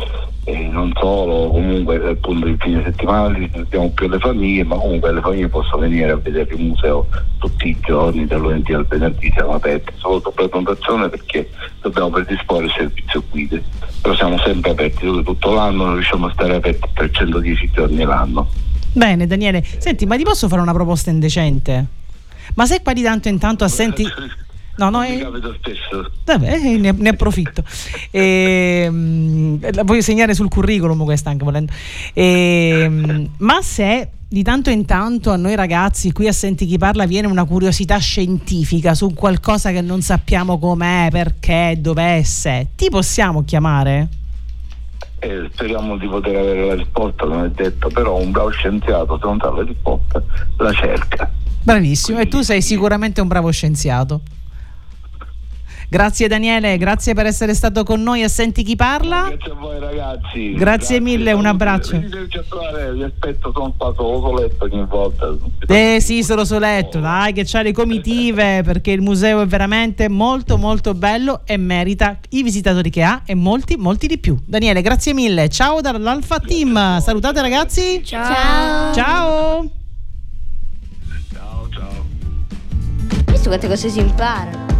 [0.00, 4.76] trovare e non solo comunque appunto il fine settimana li sentiamo più le famiglie ma
[4.76, 7.06] comunque le famiglie possono venire a vedere il museo
[7.38, 12.64] tutti i giorni dal lunedì al venerdì siamo aperti solo la prenotazione perché dobbiamo predisporre
[12.64, 13.62] il servizio guide
[14.00, 18.48] però siamo sempre aperti tutto l'anno non riusciamo a stare aperti 310 giorni l'anno
[18.92, 19.64] Bene, Daniele.
[19.78, 21.86] Senti, ma ti posso fare una proposta indecente?
[22.56, 24.04] Ma se qua di tanto in tanto assenti.
[24.80, 25.20] No, no, è...
[25.60, 27.62] spesso Vabbè, eh, ne, ne approfitto.
[28.10, 31.70] Ehm, la voglio segnare sul curriculum questa anche volendo.
[32.14, 37.04] Ehm, ma se di tanto in tanto a noi ragazzi qui a Senti chi parla
[37.04, 42.88] viene una curiosità scientifica su qualcosa che non sappiamo com'è, perché, dov'è, e se, ti
[42.88, 44.08] possiamo chiamare?
[45.22, 49.26] e speriamo di poter avere la risposta come è detto però un bravo scienziato se
[49.26, 50.22] non sa la risposta
[50.56, 51.30] la cerca
[51.62, 54.22] Bravissimo, e tu sei sicuramente un bravo scienziato.
[55.90, 59.26] Grazie Daniele, grazie per essere stato con noi a Senti chi parla.
[59.28, 61.98] grazie a voi ragazzi Grazie mille, un abbraccio.
[61.98, 65.34] vi aspetto sono qua solo letto ogni volta
[65.66, 70.56] Eh sì, sono soletto, dai che c'ha le comitive perché il museo è veramente molto
[70.58, 74.38] molto bello e merita i visitatori che ha e molti molti di più.
[74.46, 75.48] Daniele, grazie mille.
[75.48, 77.00] Ciao dall'Alfa Team.
[77.00, 78.00] Salutate ragazzi.
[78.04, 78.94] Ciao.
[78.94, 79.70] Ciao.
[83.26, 84.79] Visto quante cose si imparano.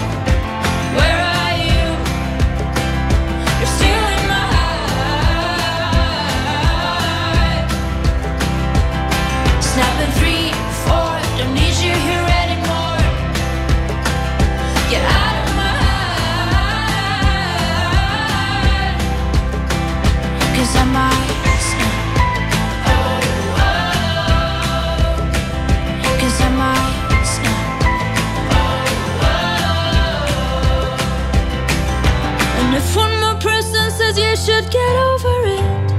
[34.45, 35.91] Should get over it,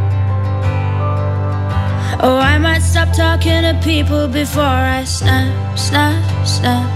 [2.25, 6.92] oh, I might stop talking to people before I snap, snap, snap.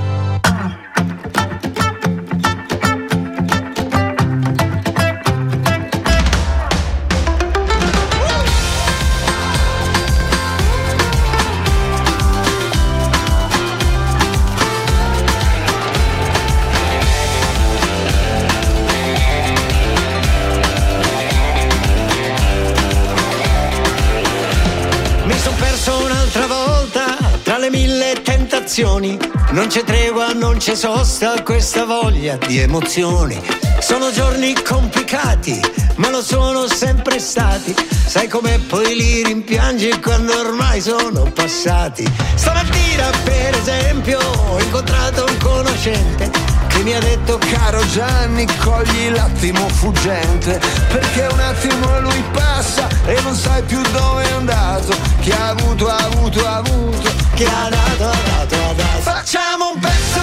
[28.76, 29.18] Tentazioni.
[29.52, 33.40] Non c'è tregua, non c'è sosta, questa voglia di emozioni.
[33.80, 35.58] Sono giorni complicati,
[35.96, 37.74] ma lo sono sempre stati.
[38.06, 42.04] Sai com'è poi li rimpiangi quando ormai sono passati.
[42.34, 46.45] Stamattina, per esempio, ho incontrato un conoscente
[46.76, 53.18] che mi ha detto caro Gianni cogli l'attimo fuggente perché un attimo lui passa e
[53.22, 54.94] non sai più dove è andato.
[55.20, 59.00] Chi ha avuto ha avuto ha avuto chi ha dato ha dato ha dato.
[59.00, 60.15] Facciamo un pezzo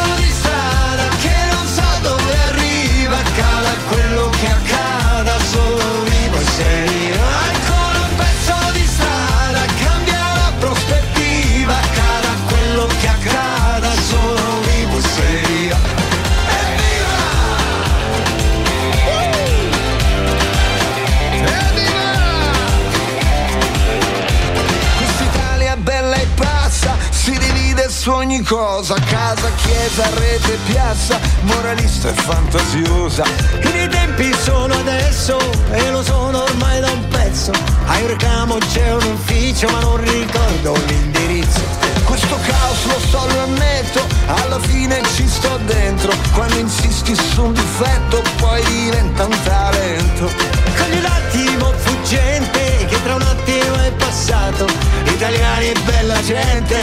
[28.46, 33.24] cosa, casa, chiesa, rete, piazza, moralista e fantasiosa.
[33.62, 35.38] I miei tempi sono adesso
[35.72, 37.52] e lo sono ormai da un pezzo.
[37.86, 41.62] A Eurocamo c'è un ufficio ma non ricordo l'indirizzo.
[42.04, 46.12] Questo caos lo so, lo ammetto, alla fine ci sto dentro.
[46.34, 50.30] Quando insisti su un difetto poi diventa un talento.
[50.78, 54.68] Cogli l'attimo fuggente che tra un attimo è passato.
[55.06, 56.83] Italiani e bella gente,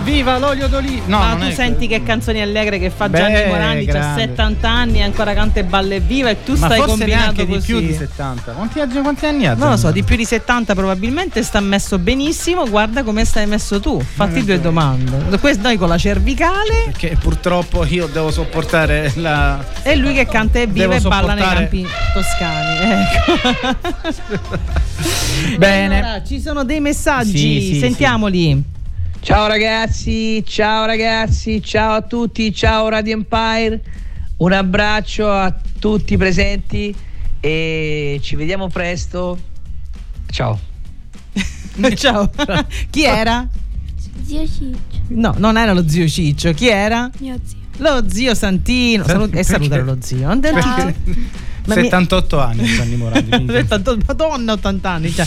[0.00, 1.02] Evviva l'olio d'oliva!
[1.06, 4.20] No, Ma tu senti che canzoni allegre che fa Beh, Gianni Morandi, ha grande.
[4.22, 7.52] 70 anni e ancora canta e balla evviva e tu Ma stai combinando neanche di
[7.54, 7.66] così.
[7.66, 8.52] più di 70.
[8.52, 9.54] Quanti, anni- quanti anni ha?
[9.54, 12.66] Non lo so, di più di 70 probabilmente sta messo benissimo.
[12.68, 14.00] Guarda come stai messo tu.
[14.00, 15.38] Fatti due domande.
[15.38, 19.62] Questo noi con la cervicale Perché purtroppo io devo sopportare la.
[19.82, 23.02] e lui che canta e viva Devo e balla nei campi toscani.
[23.02, 24.56] Ecco.
[25.58, 25.98] Bene.
[25.98, 28.76] Allora, ci sono dei messaggi, Sì, sì, sentiamoli.
[29.28, 33.78] Ciao ragazzi, ciao ragazzi, ciao a tutti, ciao Radio Empire,
[34.38, 36.96] un abbraccio a tutti i presenti
[37.38, 39.38] e ci vediamo presto.
[40.30, 40.58] Ciao.
[41.94, 42.30] Ciao.
[42.88, 43.46] Chi era?
[44.24, 46.54] Zio Ciccio, No, non era lo zio Ciccio.
[46.54, 47.10] Chi era?
[47.18, 47.58] mio zio.
[47.76, 49.04] Lo zio Santino.
[49.04, 50.40] Salut- e salutare lo zio.
[50.40, 50.94] Ciao.
[51.68, 53.28] Ma mi- 78 anni Gianni Morandi.
[53.30, 55.12] quindi- 78 Madonna, 80 anni.
[55.14, 55.26] cioè.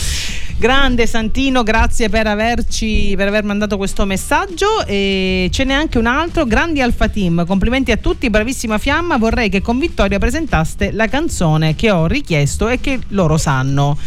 [0.58, 4.84] Grande Santino, grazie per averci per aver mandato questo messaggio.
[4.86, 6.44] E ce n'è anche un altro.
[6.46, 9.16] Grandi Alfa Team, complimenti a tutti, bravissima fiamma.
[9.16, 13.98] Vorrei che con Vittoria presentaste la canzone che ho richiesto e che loro sanno.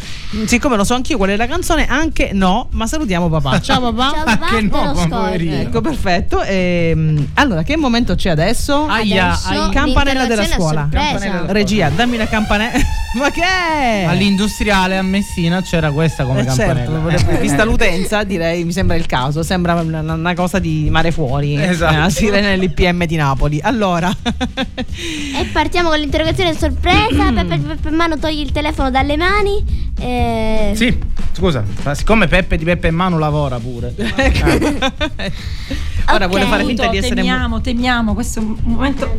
[0.46, 3.62] Siccome lo so anch'io qual è la canzone, anche no, ma salutiamo papà.
[3.62, 4.12] Ciao papà.
[4.12, 5.56] Ciao, papà, Anche no, poverino.
[5.56, 6.42] Ecco, perfetto.
[6.44, 8.86] Ehm, allora, che momento c'è adesso?
[8.86, 10.88] Aia, Adesso ai- Campanella della scuola.
[10.92, 12.78] Campanella della Regia, dammi una campanella.
[13.16, 14.04] ma che è?
[14.08, 17.10] All'industriale a Messina c'era questa come Eh, campanella.
[17.20, 19.42] certo, vista l'utenza, direi mi sembra il caso.
[19.44, 21.56] Sembra una, una cosa di mare fuori.
[21.62, 21.94] Esatto.
[21.94, 23.60] Eh, La sirena dell'IPM di Napoli.
[23.64, 24.12] Allora,
[25.38, 27.32] E partiamo con l'interrogazione sorpresa.
[27.34, 29.64] Peppe, Peppe Mano togli il telefono dalle mani
[30.00, 30.25] Eh,
[30.76, 30.98] Sì,
[31.32, 33.94] scusa, ma siccome Peppe di Peppe e Manu lavora pure.
[36.08, 36.50] Ora vuole Ok.
[36.50, 37.16] fare finta di essere.
[37.16, 39.10] Temiamo, temiamo, questo è un momento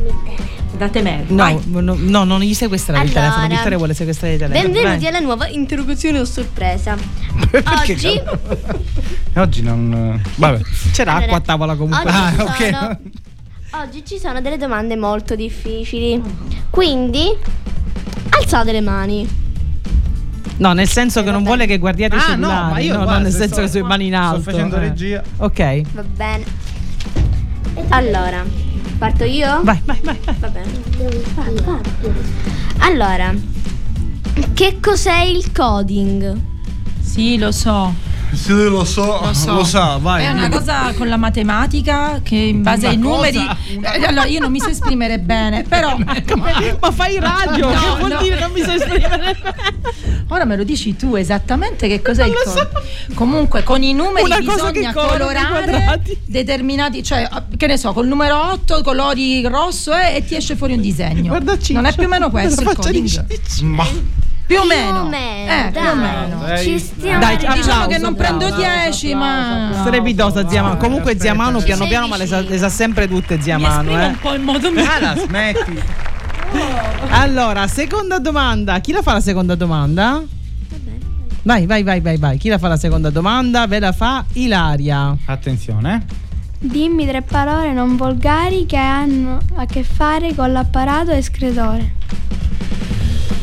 [0.76, 1.24] da temere.
[1.28, 3.28] No, no, no, non gli sequestrare il Allora.
[3.32, 3.54] telefono.
[3.54, 4.68] Vittoria vuole sequestrare il telefono.
[4.72, 5.08] benvenuti Vai.
[5.08, 6.96] alla nuova interrogazione o sorpresa.
[7.50, 8.20] Perché Oggi,
[9.34, 10.22] Oggi non.
[10.36, 10.60] Vabbè.
[10.92, 12.10] C'era Allora, acqua a tavola comunque.
[12.10, 12.56] Ah, ci ok.
[12.72, 12.98] sono,
[13.82, 16.22] oggi ci sono delle domande molto difficili.
[16.70, 17.26] Quindi,
[18.30, 19.44] alzate le mani.
[20.58, 22.70] No, nel senso che non vuole che guardiate i Ah, no, cellulari.
[22.72, 24.40] ma io no, guarda, non nel se senso sto- che sui mani in alto.
[24.40, 24.78] sto facendo eh.
[24.80, 25.22] regia.
[25.36, 25.80] Ok.
[25.92, 26.44] Va bene.
[27.90, 28.42] Allora,
[28.98, 29.60] parto io?
[29.62, 30.18] Vai, vai, vai.
[30.38, 30.70] Va bene.
[32.78, 33.34] Allora,
[34.54, 36.36] che cos'è il coding?
[37.00, 37.92] Sì, lo so.
[38.32, 39.64] Sì, lo so, Lo so.
[39.64, 40.24] sa, vai.
[40.24, 43.38] È una cosa con la matematica che in base Una ai numeri.
[43.38, 43.56] cosa?
[43.94, 45.96] Eh, Allora, io non mi so esprimere bene, però.
[46.80, 48.22] Ma fai radio, No, che vuol no.
[48.22, 49.36] dire non mi so esprimere?
[50.28, 52.68] Ora me lo dici tu esattamente che cos'è il codice.
[53.14, 58.82] Comunque con i numeri Una bisogna colorare determinati, cioè che ne so, col numero 8
[58.82, 61.28] colori rosso eh, e ti esce fuori un disegno.
[61.28, 61.72] Guarda Ciccio.
[61.74, 63.24] non è più o meno questo il coding.
[63.62, 63.86] Ma.
[64.46, 65.00] Più o Più meno.
[65.00, 65.96] o meno, Eh, più o dai.
[65.96, 66.56] meno.
[66.58, 67.56] Ci stiamo Dai, arrivando.
[67.56, 70.76] Diciamo applauso, che non prendo applauso, 10, ma Strepitosa zia Manu.
[70.76, 74.06] Comunque zia Manu piano piano, ma le sa, le sa sempre tutte zia esprimo Eh.
[74.06, 74.84] un po' in modo mio.
[74.84, 75.82] Ah, la smetti.
[77.10, 78.78] Allora, seconda domanda.
[78.78, 80.22] Chi la fa la seconda domanda?
[81.42, 82.38] Vai, vai, vai, vai, vai.
[82.38, 83.66] Chi la fa la seconda domanda?
[83.66, 85.16] Ve la fa Ilaria.
[85.26, 86.04] Attenzione.
[86.58, 91.94] Dimmi tre parole non volgari che hanno a che fare con l'apparato escretore.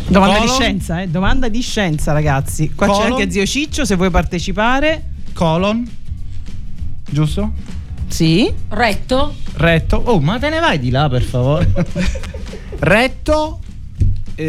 [0.08, 0.46] Domanda Colon.
[0.46, 1.08] di scienza, eh?
[1.08, 2.72] Domanda di scienza, ragazzi.
[2.76, 3.12] Qua c'è Colon.
[3.12, 5.04] anche zio Ciccio se vuoi partecipare.
[5.34, 5.90] Colon.
[7.10, 7.52] Giusto?
[8.08, 8.52] Sì.
[8.70, 9.36] Retto?
[9.56, 9.96] Retto.
[10.06, 11.72] Oh, ma te ne vai di là, per favore.
[12.80, 13.60] Retto.
[14.36, 14.44] Eh...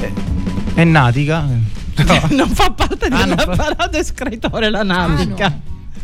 [0.00, 0.12] eh,
[0.74, 1.70] È natica.
[2.02, 2.18] No.
[2.30, 5.56] non fa parte Ah, dell'apparato escretore la navica.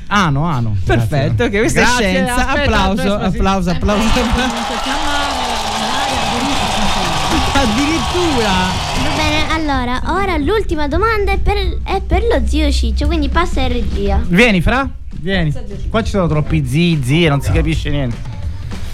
[0.09, 0.77] Ano, ano.
[0.85, 2.35] Perfetto, ok, questa Grazie, è scienza.
[2.47, 3.09] aspetta, applauso, sì.
[3.37, 4.09] applauso, applauso.
[8.11, 8.49] Addirittura.
[9.03, 13.61] Va bene, allora, ora l'ultima domanda è per, è per lo zio Ciccio, quindi passa
[13.63, 14.21] in regia.
[14.27, 14.89] Vieni, Fra.
[15.21, 15.53] Vieni.
[15.91, 18.37] Qua ci sono troppi zii, zie, non si capisce niente.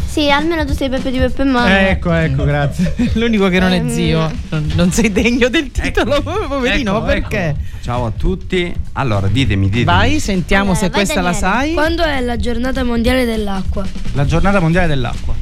[0.07, 1.89] Sì, almeno tu sei Peppe di Peppe e Mamma.
[1.91, 2.95] Ecco, ecco, grazie.
[3.15, 3.91] L'unico che non è Ehm.
[3.91, 4.31] zio.
[4.51, 7.57] Non, non sei degno del titolo, poverino, Ecco, ma perché?
[7.83, 8.73] Ciao a tutti.
[8.93, 9.85] Allora, ditemi, ditemi.
[9.85, 11.53] Vai, sentiamo Allora, se vai, questa la Daniele.
[11.57, 11.73] sai.
[11.73, 13.85] Quando è la giornata mondiale dell'acqua?
[14.13, 15.35] La giornata mondiale dell'acqua.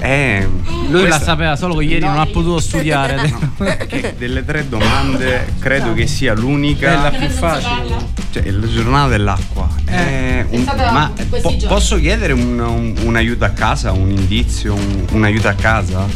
[0.00, 0.46] Eh,
[0.88, 3.32] Lui questa- la sapeva, solo che ieri non ha potuto studiare.
[3.88, 6.90] che delle tre domande credo che sia l'unica.
[6.92, 7.96] È la più facile.
[8.30, 9.68] Cioè, la giornata dell'acqua.
[9.86, 14.74] Eh, un- stata ma po- posso chiedere un, un- un aiuto a casa, un indizio,
[14.74, 16.06] un, un aiuto a casa?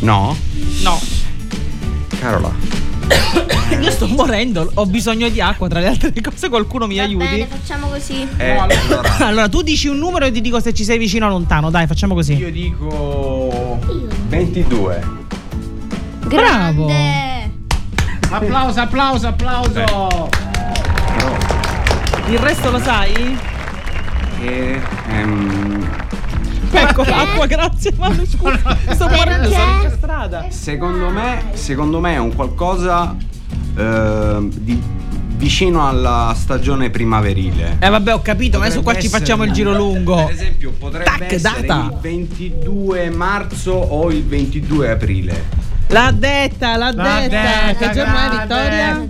[0.00, 0.36] No?
[0.82, 1.00] No.
[2.20, 2.52] Carola.
[3.80, 7.24] Io sto morendo, ho bisogno di acqua, tra le altre cose qualcuno mi Va aiuti.
[7.26, 8.26] bene, facciamo così.
[8.36, 11.30] Eh, allora, Allora, tu dici un numero e ti dico se ci sei vicino o
[11.30, 11.70] lontano.
[11.70, 12.34] Dai, facciamo così.
[12.34, 13.78] io dico
[14.28, 15.02] 22.
[16.26, 16.86] Bravo.
[16.86, 17.50] Grande.
[18.30, 20.30] Applauso, applauso, applauso.
[22.28, 23.36] Il resto lo sai?
[24.40, 25.88] E, ehm,
[26.72, 27.92] Ecco, acqua, grazie.
[27.98, 30.46] Ma scusa, sto morendo, sono in strada.
[30.48, 33.14] secondo me, secondo me è un qualcosa
[33.76, 35.00] ehm, di
[35.36, 37.76] vicino alla stagione primaverile.
[37.80, 40.24] Eh vabbè, ho capito, ma adesso qua ci facciamo il giro lungo.
[40.26, 41.88] Per esempio, potrebbe Tac, essere data.
[41.90, 45.44] il 22 marzo o il 22 aprile.
[45.88, 47.26] L'ha detta, l'ha L'ha detta.
[47.26, 48.38] detta, Che giorno è grande.
[48.38, 49.06] Vittoria?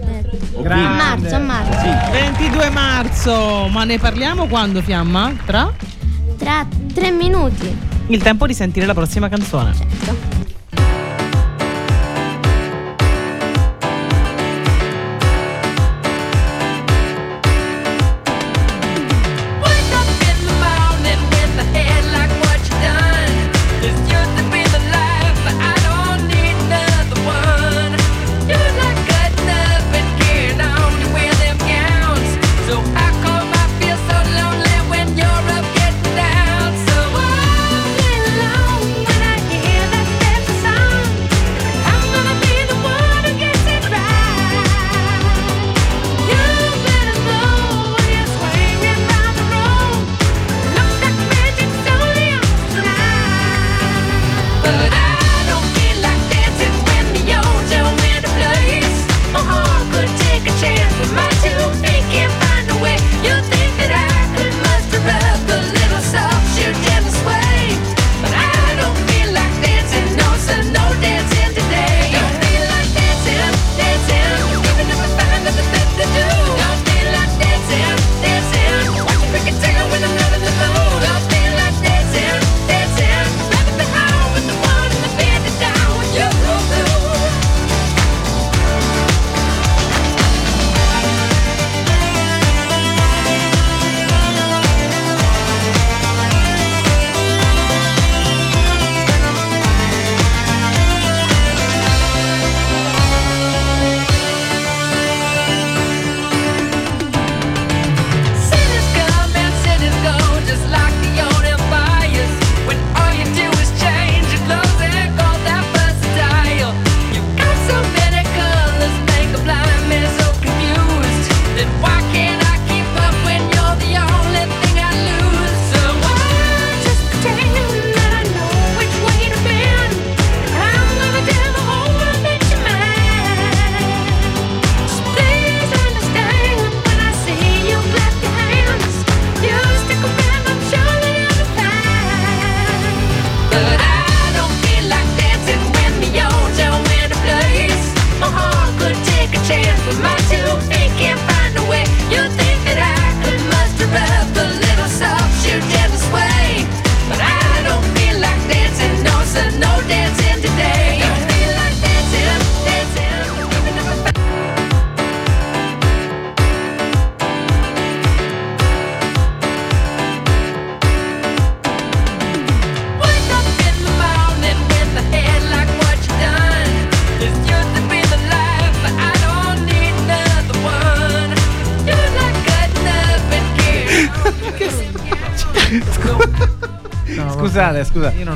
[0.55, 2.11] Ho A marzo, a marzo.
[2.13, 3.69] 22 marzo.
[3.71, 5.33] Ma ne parliamo quando, Fiamma?
[5.45, 5.71] Tra?
[6.39, 7.77] Tra tre minuti.
[8.09, 9.71] Il tempo di sentire la prossima canzone.
[9.71, 10.32] Wake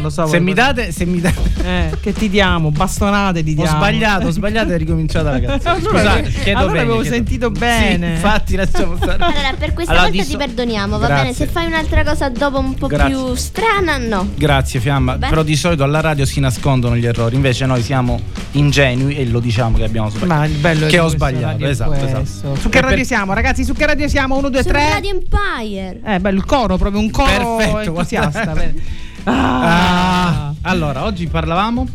[0.06, 0.26] lo so.
[0.26, 1.54] Se mi date, se mi date.
[1.66, 2.70] Eh, che ti diamo?
[2.70, 3.76] Bastonate ti Ho diamo.
[3.78, 5.80] sbagliato, ho sbagliato e ricominciata la canzone.
[5.82, 8.10] Scusate, chiedo allora bene, avevo chiedo- sentito Sì, bene.
[8.12, 9.12] infatti, lasciamo stare.
[9.20, 11.22] Allora, per questa Allora, volta di ti perdoniamo, va Grazie.
[11.24, 11.34] bene?
[11.34, 13.08] Se fai un'altra cosa dopo un po' Grazie.
[13.08, 14.28] più strana, no.
[14.36, 15.26] Grazie Fiamma, Beh.
[15.28, 18.20] però di solito alla radio si nascondono gli errori, invece noi siamo
[18.52, 20.38] ingenui e lo diciamo che abbiamo sbagliato.
[20.38, 22.18] Ma il bello è che ho sbagliato, esatto, questo.
[22.20, 22.54] esatto.
[22.60, 23.64] Su che radio per- siamo, ragazzi?
[23.64, 24.36] Su che radio siamo?
[24.36, 24.88] 1, 2, Su 3.
[24.88, 26.00] Radio Empire.
[26.04, 28.54] Eh, bello, il coro, proprio un coro Perfetto, entusiasta.
[29.30, 29.38] bene.
[29.40, 31.86] Ah, allora, oggi parlavamo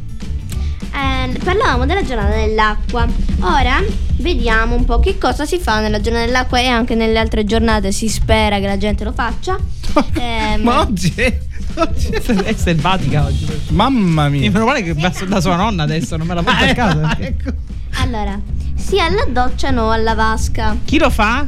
[0.93, 3.07] Eh, parlavamo della giornata dell'acqua.
[3.41, 3.81] Ora
[4.17, 7.91] vediamo un po' che cosa si fa nella giornata dell'acqua e anche nelle altre giornate.
[7.91, 9.57] Si spera che la gente lo faccia.
[10.13, 13.45] Ehm, Ma oggi è selvatica oggi.
[13.69, 14.49] Mamma mia.
[14.51, 17.17] Meno male che va da sua nonna adesso, non me la porta a casa.
[17.19, 17.51] ecco.
[17.95, 18.39] allora,
[18.75, 20.77] sia alla doccia no alla vasca.
[20.85, 21.45] Chi lo fa?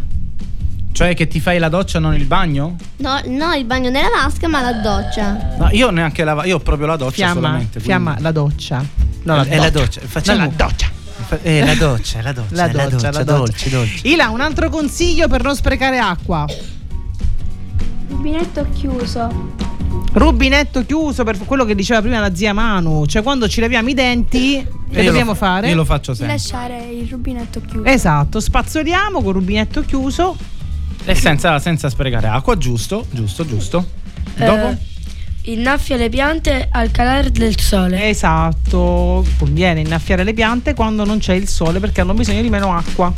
[0.93, 2.75] Cioè che ti fai la doccia non il bagno?
[2.97, 5.55] No, no il bagno nella vasca, ma la doccia.
[5.57, 7.67] No, io neanche la io ho proprio la doccia Fiamma, solamente.
[7.71, 8.85] quindi- fiamma, la doccia.
[9.23, 10.91] No, È la doccia, facciamo- No, la doccia.
[11.41, 13.23] Eh, la doccia, la doccia, La doccia, la doccia.
[13.23, 14.07] dolce, dolce.
[14.07, 16.45] Ila, un altro consiglio per non sprecare acqua.
[18.09, 19.51] Rubinetto chiuso.
[20.13, 23.93] Rubinetto chiuso per quello che diceva prima la zia Manu, cioè quando ci laviamo i
[23.95, 25.69] denti, che io dobbiamo lo- fare?
[25.69, 26.35] io lo faccio sempre.
[26.35, 27.85] lasciare il rubinetto chiuso.
[27.85, 30.35] Esatto, spazzoliamo con il rubinetto chiuso.
[31.05, 33.85] E senza, senza sprecare acqua, giusto, giusto, giusto.
[34.37, 34.69] Dopo?
[34.69, 34.77] Eh,
[35.51, 38.07] innaffia le piante al calare del sole.
[38.09, 42.73] Esatto, conviene innaffiare le piante quando non c'è il sole perché hanno bisogno di meno
[42.73, 43.11] acqua.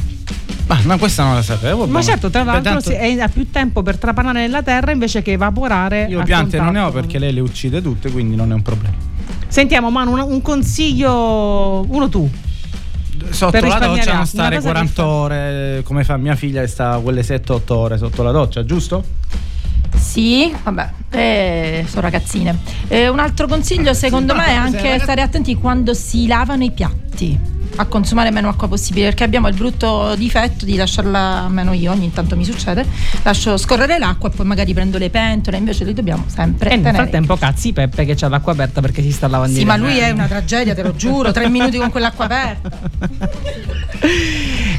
[0.67, 1.85] Ma, ma questa non la sapevo.
[1.85, 5.21] Ma certo, tra l'altro tanto- si- è- ha più tempo per trapanare nella terra invece
[5.21, 6.07] che evaporare.
[6.09, 8.95] Io piante non ne ho perché lei le uccide tutte, quindi non è un problema.
[9.47, 12.27] Sentiamo Manu, un, un consiglio, uno tu.
[13.29, 16.67] Sotto Per la doccia non stare una cosa 40 ore come fa mia figlia che
[16.67, 19.03] sta quelle 7-8 ore sotto la doccia, giusto?
[19.95, 22.57] Sì, vabbè, eh, sono ragazzine.
[22.87, 27.53] Eh, un altro consiglio secondo me è anche stare attenti quando si lavano i piatti
[27.77, 32.11] a consumare meno acqua possibile perché abbiamo il brutto difetto di lasciarla, almeno io ogni
[32.11, 32.85] tanto mi succede,
[33.23, 36.93] lascio scorrere l'acqua e poi magari prendo le pentole, invece li dobbiamo sempre E nel
[36.93, 40.09] frattempo cazzi Peppe che c'ha l'acqua aperta perché si sta lavando Sì, ma lui è
[40.11, 42.79] una tragedia, te lo giuro, tre minuti con quell'acqua aperta.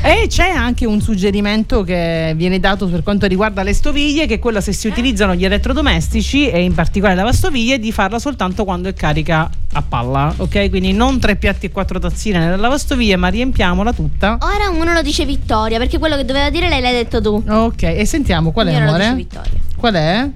[0.03, 4.39] E c'è anche un suggerimento che viene dato per quanto riguarda le stoviglie, che è
[4.39, 8.89] quello se si utilizzano gli elettrodomestici e in particolare la lavastoviglie di farla soltanto quando
[8.89, 10.69] è carica a palla, ok?
[10.71, 14.39] Quindi non tre piatti e quattro tazzine nella lavastoviglie, ma riempiamola tutta.
[14.41, 17.43] Ora uno lo dice Vittoria, perché quello che doveva dire lei l'hai detto tu.
[17.47, 19.15] Ok, e sentiamo qual è Io lo dice amore?
[19.15, 19.53] Vittoria.
[19.77, 20.31] Qual è?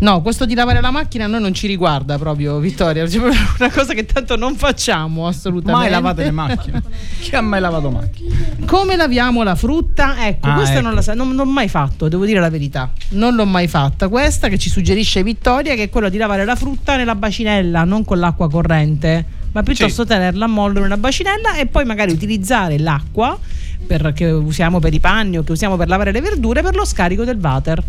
[0.00, 3.04] No, questo di lavare la macchina a noi non ci riguarda proprio, Vittoria.
[3.06, 5.82] Proprio una cosa che tanto non facciamo assolutamente.
[5.82, 6.82] Mai lavate le macchine?
[7.20, 8.64] Chi ha mai lavato macchine?
[8.64, 10.26] Come laviamo la frutta?
[10.26, 10.82] Ecco, Ah, questa ecco.
[10.86, 12.90] non la sa- non, non l'ho mai fatto, devo dire la verità.
[13.10, 14.08] Non l'ho mai fatta.
[14.08, 18.02] Questa che ci suggerisce Vittoria, che è quella di lavare la frutta nella bacinella, non
[18.04, 22.78] con l'acqua corrente, ma piuttosto tenerla a mollo in una bacinella e poi magari utilizzare
[22.78, 23.38] l'acqua
[23.86, 26.86] per- che usiamo per i panni o che usiamo per lavare le verdure per lo
[26.86, 27.82] scarico del water.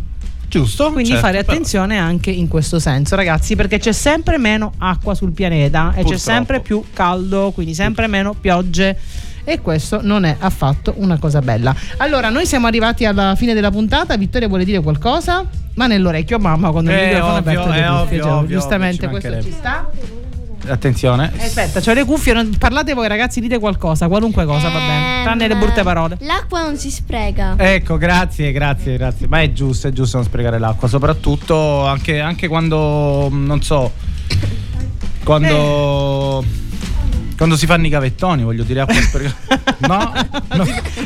[0.51, 0.91] Giusto?
[0.91, 5.15] Quindi certo, fare però- attenzione anche in questo senso, ragazzi, perché c'è sempre meno acqua
[5.15, 6.17] sul pianeta e c'è Purtroppo.
[6.17, 8.97] sempre più caldo, quindi sempre meno piogge.
[9.43, 11.73] E questo non è affatto una cosa bella.
[11.97, 14.15] Allora, noi siamo arrivati alla fine della puntata.
[14.17, 15.43] Vittoria vuole dire qualcosa?
[15.75, 17.69] Ma nell'orecchio mamma quando il microfono è aperto.
[17.71, 19.89] è ovvio, cioè, ovvio, giustamente ovvio, ci questo ci sta.
[20.67, 21.31] Attenzione.
[21.37, 25.23] Eh, Aspetta, c'ho le cuffie, non- parlate voi ragazzi, dite qualcosa, qualunque cosa va bene,
[25.23, 26.17] tranne le brutte parole.
[26.21, 27.55] L'acqua non si spreca.
[27.57, 29.27] Ecco, grazie, grazie, grazie.
[29.27, 33.91] Ma è giusto, è giusto non sprecare l'acqua, soprattutto anche, anche quando, non so,
[35.23, 36.43] quando...
[37.41, 39.69] Quando si fanno i gavettoni, voglio dire acqua sprecata.
[39.81, 40.13] No,
[40.57, 40.63] no,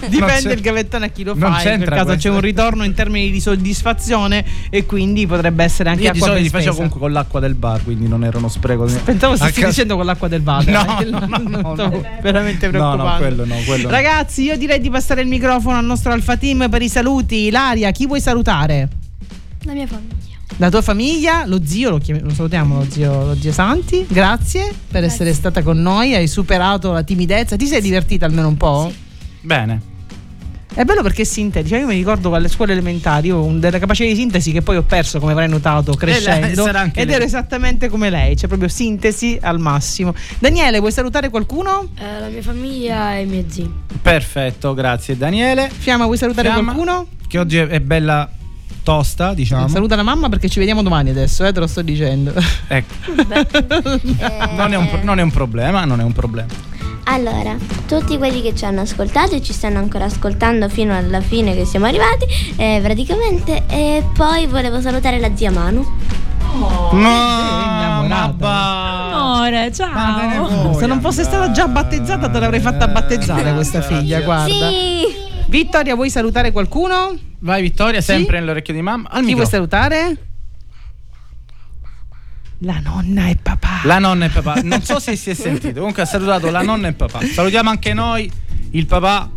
[0.09, 1.71] Dipende il gavettone a chi lo non fa.
[1.71, 2.27] In quel caso questo.
[2.27, 6.33] c'è un ritorno in termini di soddisfazione e quindi potrebbe essere anche Io di acqua
[6.33, 8.83] solito ben li facevo comunque con l'acqua del bar, quindi non era uno spreco.
[8.83, 10.73] Pensavo stessi A caso- dicendo con l'acqua del water.
[10.73, 12.03] No, eh, no, no, no.
[12.21, 13.17] veramente No, no, preoccupato.
[13.21, 13.89] quello no, quello no.
[13.91, 17.45] Ragazzi, io direi di passare il microfono al nostro Alfa Team per i saluti.
[17.45, 18.89] Ilaria, chi vuoi salutare?
[19.63, 20.34] La mia famiglia.
[20.57, 24.05] La tua famiglia, lo zio, lo, chiam- lo salutiamo, lo zio, lo zio Santi.
[24.07, 26.15] Grazie per essere stata con noi.
[26.15, 27.57] Hai superato la timidezza.
[27.57, 28.91] Ti sei divertita almeno un po'?
[29.41, 29.93] Bene.
[30.73, 31.75] È bello perché è sintetico.
[31.75, 35.19] Io mi ricordo alle scuole elementari ho delle capacità di sintesi che poi ho perso,
[35.19, 36.63] come avrai notato, crescendo.
[36.63, 37.15] sarà anche Ed lei.
[37.15, 40.13] ero esattamente come lei, cioè proprio sintesi al massimo.
[40.39, 41.89] Daniele, vuoi salutare qualcuno?
[41.97, 43.71] Eh, la mia famiglia e i miei zii.
[44.01, 45.69] Perfetto, grazie Daniele.
[45.69, 47.07] Fiamma, vuoi salutare Fiamma, qualcuno?
[47.27, 48.29] Che oggi è bella
[48.83, 49.67] tosta, diciamo.
[49.67, 52.33] Saluta la mamma perché ci vediamo domani adesso, eh, te lo sto dicendo.
[52.67, 52.93] Ecco.
[54.55, 56.73] non, è un, pro- non è un problema, non è un problema.
[57.07, 57.55] Allora,
[57.87, 61.65] tutti quelli che ci hanno ascoltato e ci stanno ancora ascoltando fino alla fine che
[61.65, 65.85] siamo arrivati, eh, praticamente, e poi volevo salutare la zia Manu.
[66.53, 69.35] No, ma.
[69.35, 70.73] Amore, ciao.
[70.77, 74.69] Se non fosse stata già battezzata, te l'avrei fatta battezzare questa figlia, guarda.
[75.55, 77.17] Vittoria, vuoi salutare qualcuno?
[77.39, 79.07] Vai Vittoria, sempre nell'orecchio di mamma.
[79.09, 79.49] Al Chi vuoi microfono.
[79.69, 80.17] salutare?
[82.59, 83.81] La nonna e papà.
[83.83, 84.55] La nonna e papà.
[84.63, 85.75] Non so se si è sentito.
[85.79, 87.21] Comunque ha salutato la nonna e papà.
[87.25, 88.29] Salutiamo anche noi,
[88.71, 89.29] il papà.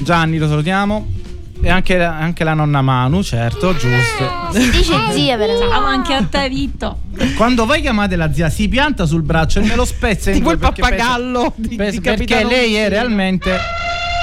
[0.00, 1.18] Gianni lo salutiamo.
[1.62, 4.48] E anche, la- anche la nonna Manu, certo, giusto.
[4.52, 7.00] Si dice zia per Ciao anche a te, Vitto.
[7.36, 10.54] Quando voi chiamate la zia, si pianta sul braccio e me lo spezza in Tipo
[10.54, 13.58] due il perché pappagallo pensa- di- pensa- di perché lei è realmente.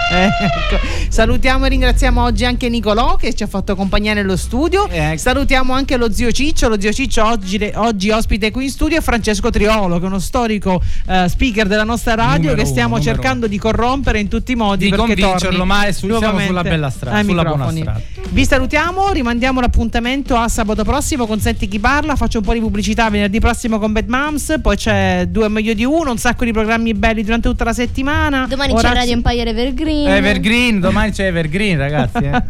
[0.09, 0.80] Eh, ecco.
[1.10, 4.88] Salutiamo e ringraziamo oggi anche Nicolò che ci ha fatto compagnia nello studio.
[5.16, 6.68] Salutiamo anche lo zio Ciccio.
[6.68, 10.20] Lo zio Ciccio oggi, oggi ospite qui in studio è Francesco Triolo, che è uno
[10.20, 14.51] storico eh, speaker della nostra radio Numero che stiamo uno, cercando di corrompere in tutti
[14.51, 14.86] i modi.
[14.86, 17.82] Di perché convincerlo, torni ma è su- siamo sulla bella strada, sulla buona microfoni.
[17.82, 18.01] strada.
[18.30, 22.16] Vi salutiamo, rimandiamo l'appuntamento a sabato prossimo con Senti chi parla.
[22.16, 24.55] Faccio un po' di pubblicità venerdì prossimo con Bad Moms.
[24.62, 28.45] Poi c'è due meglio di uno, un sacco di programmi belli durante tutta la settimana.
[28.47, 30.08] Domani Ora c'è Radio Empire Evergreen.
[30.08, 32.24] Evergreen, domani c'è Evergreen, ragazzi.
[32.24, 32.41] eh.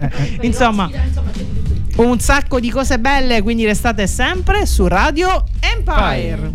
[0.46, 0.90] Insomma,
[1.98, 6.40] un sacco di cose belle, quindi restate sempre su Radio Empire.